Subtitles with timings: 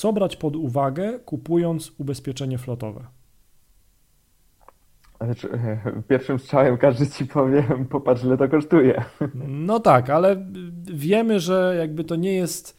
[0.00, 3.04] Co brać pod uwagę, kupując ubezpieczenie flotowe?
[5.20, 5.48] Znaczy,
[6.08, 9.04] pierwszym strzałem każdy ci powie, popatrz ile to kosztuje.
[9.44, 10.46] No tak, ale
[10.82, 12.76] wiemy, że jakby to nie jest,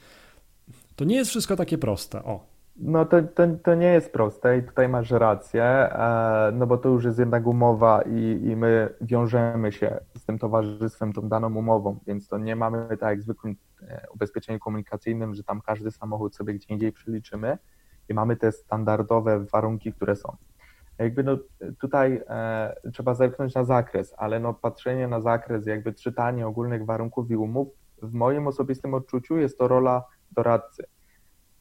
[0.96, 2.24] to nie jest wszystko takie proste.
[2.24, 2.51] O.
[2.76, 6.90] No to, to, to nie jest proste i tutaj masz rację, e, no bo to
[6.90, 12.00] już jest jednak umowa i, i my wiążemy się z tym towarzystwem, tą daną umową,
[12.08, 16.54] więc to nie mamy tak jak zwykłym e, ubezpieczeniu komunikacyjnym, że tam każdy samochód sobie
[16.54, 17.58] gdzie indziej przeliczymy
[18.10, 20.36] i mamy te standardowe warunki, które są.
[20.98, 21.38] Jakby no
[21.80, 27.32] tutaj e, trzeba zerknąć na zakres, ale no patrzenie na zakres, jakby czytanie ogólnych warunków
[27.32, 27.68] i umów,
[28.02, 30.84] w moim osobistym odczuciu jest to rola doradcy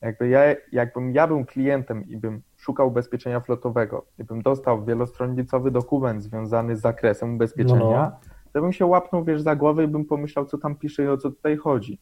[0.03, 0.41] jakby ja,
[0.73, 6.77] jakbym ja był klientem i bym szukał ubezpieczenia flotowego i bym dostał wielostronicowy dokument związany
[6.77, 8.21] z zakresem ubezpieczenia, no, no.
[8.53, 11.17] to bym się łapnął, wiesz, za głowę i bym pomyślał, co tam pisze i o
[11.17, 11.99] co tutaj chodzi.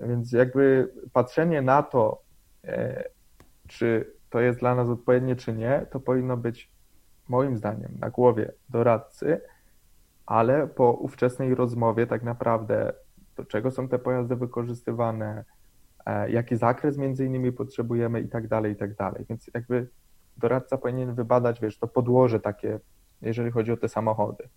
[0.00, 2.22] Więc jakby patrzenie na to,
[2.64, 3.04] e,
[3.68, 6.70] czy to jest dla nas odpowiednie, czy nie, to powinno być
[7.28, 9.40] moim zdaniem na głowie doradcy,
[10.26, 12.92] ale po ówczesnej rozmowie tak naprawdę
[13.36, 15.44] do czego są te pojazdy wykorzystywane,
[16.28, 19.24] jaki zakres między innymi potrzebujemy i tak dalej, i tak dalej.
[19.28, 19.88] Więc jakby
[20.36, 22.80] doradca powinien wybadać, wiesz, to podłoże takie,
[23.22, 24.48] jeżeli chodzi o te samochody.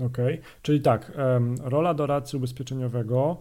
[0.00, 0.48] Okej, okay.
[0.62, 1.12] czyli tak,
[1.62, 3.38] rola doradcy ubezpieczeniowego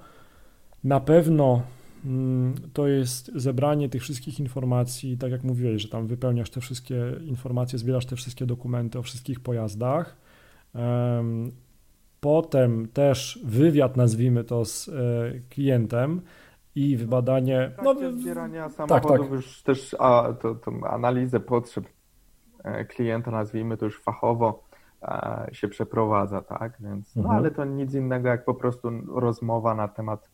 [0.83, 1.61] na pewno
[2.05, 6.95] mm, to jest zebranie tych wszystkich informacji, tak jak mówiłeś, że tam wypełniasz te wszystkie
[7.21, 10.17] informacje, zbierasz te wszystkie dokumenty o wszystkich pojazdach.
[12.19, 14.91] Potem też wywiad, nazwijmy to, z e,
[15.49, 16.21] klientem,
[16.75, 17.71] i wybadanie.
[17.83, 19.31] No, zbierania samochodów tak, tak.
[19.31, 21.85] już też a, to, to analizę potrzeb
[22.63, 24.63] e, klienta, nazwijmy to już fachowo,
[25.01, 26.77] a, e, się przeprowadza, tak?
[26.79, 27.39] Więc, no mhm.
[27.39, 30.29] ale to nic innego jak po prostu rozmowa na temat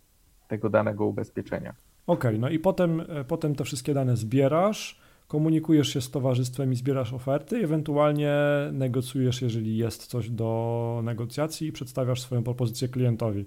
[0.48, 1.74] tego danego ubezpieczenia.
[2.08, 6.72] Okej, okay, no i potem, e, potem te wszystkie dane zbierasz, komunikujesz się z towarzystwem
[6.72, 8.36] i zbierasz oferty, ewentualnie
[8.72, 13.46] negocjujesz, jeżeli jest coś do negocjacji i przedstawiasz swoją propozycję klientowi.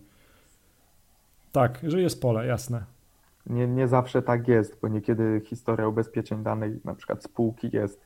[1.52, 2.84] Tak, że jest pole, jasne.
[3.46, 8.00] Nie, nie zawsze tak jest, bo niekiedy historia ubezpieczeń danej, na przykład spółki jest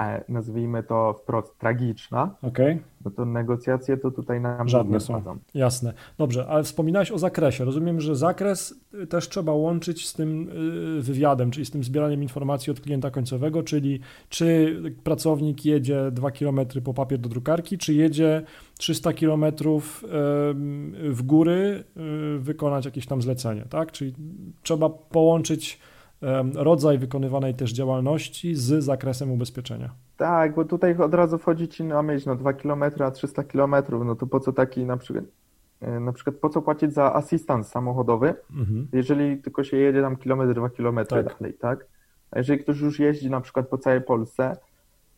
[0.00, 2.78] E, nazwijmy to wprost, tragiczna, okay.
[3.04, 5.38] no to negocjacje to tutaj nam żadne nie są.
[5.54, 5.92] Jasne.
[6.18, 7.64] Dobrze, ale wspominałeś o zakresie.
[7.64, 10.48] Rozumiem, że zakres y, też trzeba łączyć z tym
[10.98, 16.30] y, wywiadem, czyli z tym zbieraniem informacji od klienta końcowego, czyli czy pracownik jedzie 2
[16.30, 18.42] km po papier do drukarki, czy jedzie
[18.78, 19.44] 300 km
[21.10, 21.84] w góry
[22.38, 23.92] wykonać jakieś tam zlecenie, tak?
[23.92, 24.14] Czyli
[24.62, 25.80] trzeba połączyć
[26.54, 29.90] rodzaj wykonywanej też działalności z zakresem ubezpieczenia.
[30.16, 33.74] Tak, bo tutaj od razu wchodzi ci na myśl, no 2 km, a 300 km,
[34.04, 35.24] no to po co taki na przykład,
[35.80, 38.88] e, na przykład po co płacić za asystans samochodowy, mhm.
[38.92, 41.38] jeżeli tylko się jedzie tam kilometr, dwa kilometry tak.
[41.38, 41.86] dalej, tak?
[42.30, 44.56] A jeżeli ktoś już jeździ na przykład po całej Polsce,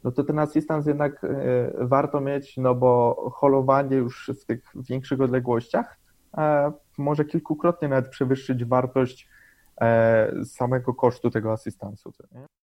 [0.04, 1.28] no to ten asystans jednak y,
[1.80, 6.01] warto mieć, no bo holowanie już w tych większych odległościach
[6.98, 9.28] może kilkukrotnie nawet przewyższyć wartość
[9.81, 12.12] E, samego kosztu tego asystansu.